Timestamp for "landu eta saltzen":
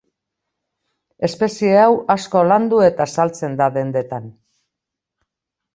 2.49-3.61